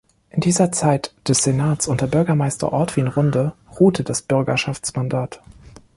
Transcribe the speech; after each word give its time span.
In 0.31 0.41
dieser 0.41 0.71
Zeit 0.71 1.13
des 1.27 1.43
Senats 1.43 1.87
unter 1.87 2.07
Bürgermeister 2.07 2.73
Ortwin 2.73 3.07
Runde 3.07 3.53
ruhte 3.79 4.03
das 4.03 4.23
Bürgerschaftsmandat. 4.23 5.43